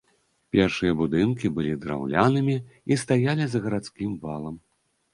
Першыя 0.55 0.95
будынкі 1.01 1.51
былі 1.59 1.75
драўлянымі 1.85 2.57
і 2.91 3.01
стаялі 3.05 3.43
за 3.55 3.65
гарадскім 3.71 4.21
валам. 4.27 4.63